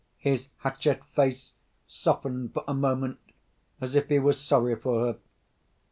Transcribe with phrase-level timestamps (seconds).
[0.17, 1.53] His hatchet face
[1.87, 3.19] softened for a moment,
[3.79, 5.19] as if he was sorry for her.